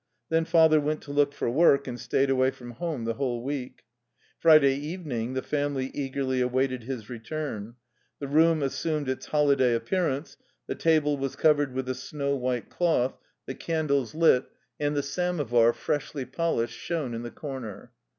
[0.29, 3.83] Then father went to look for work, and stayed away from home the whole week.
[4.39, 7.75] Friday evening the family eagerly awaited his return.
[8.17, 13.15] The room assumed its holiday appearance; the table was covered with a snow white cloth,
[13.45, 15.03] the candles lit, 8 THE LIFE STOEY OF A RUSSIAN EXILE and the
[15.47, 17.91] samovar, freshly polished, shone in the corner.